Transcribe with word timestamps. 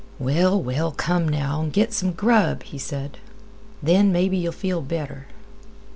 "Well, 0.17 0.59
well, 0.59 0.89
come 0.91 1.29
now, 1.29 1.61
an' 1.61 1.69
git 1.69 1.93
some 1.93 2.13
grub," 2.13 2.63
he 2.63 2.79
said. 2.79 3.19
"Then, 3.83 4.11
maybe, 4.11 4.35
yeh'll 4.35 4.51
feel 4.51 4.81
better." 4.81 5.27